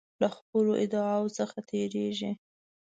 له 0.21 0.27
خپلو 0.37 0.71
ادعاوو 0.83 1.33
څخه 1.37 1.57
تیریږي. 1.69 2.31